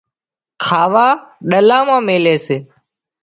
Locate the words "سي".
2.45-2.57